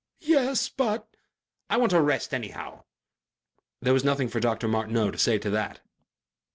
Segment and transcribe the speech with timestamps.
[0.23, 1.07] "Yes, but"
[1.69, 2.85] "I want a rest anyhow...."
[3.83, 4.67] There was nothing for Dr.
[4.67, 5.79] Martineau to say to that.